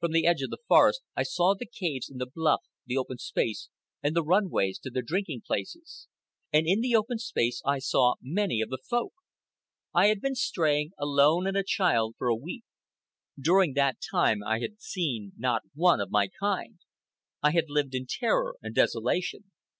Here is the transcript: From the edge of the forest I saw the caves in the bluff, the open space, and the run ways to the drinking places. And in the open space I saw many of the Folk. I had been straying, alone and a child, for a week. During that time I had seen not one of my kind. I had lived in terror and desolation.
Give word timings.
From 0.00 0.10
the 0.10 0.26
edge 0.26 0.42
of 0.42 0.50
the 0.50 0.58
forest 0.66 1.02
I 1.14 1.22
saw 1.22 1.54
the 1.54 1.70
caves 1.72 2.10
in 2.10 2.18
the 2.18 2.26
bluff, 2.26 2.62
the 2.84 2.96
open 2.96 3.18
space, 3.18 3.68
and 4.02 4.16
the 4.16 4.24
run 4.24 4.50
ways 4.50 4.76
to 4.80 4.90
the 4.90 5.02
drinking 5.02 5.42
places. 5.46 6.08
And 6.52 6.66
in 6.66 6.80
the 6.80 6.96
open 6.96 7.18
space 7.18 7.62
I 7.64 7.78
saw 7.78 8.16
many 8.20 8.60
of 8.60 8.70
the 8.70 8.82
Folk. 8.90 9.12
I 9.94 10.08
had 10.08 10.20
been 10.20 10.34
straying, 10.34 10.90
alone 10.98 11.46
and 11.46 11.56
a 11.56 11.62
child, 11.62 12.16
for 12.18 12.26
a 12.26 12.34
week. 12.34 12.64
During 13.38 13.74
that 13.74 13.98
time 14.10 14.42
I 14.42 14.58
had 14.58 14.80
seen 14.80 15.30
not 15.36 15.62
one 15.74 16.00
of 16.00 16.10
my 16.10 16.26
kind. 16.40 16.80
I 17.40 17.52
had 17.52 17.66
lived 17.70 17.94
in 17.94 18.06
terror 18.08 18.56
and 18.62 18.74
desolation. 18.74 19.52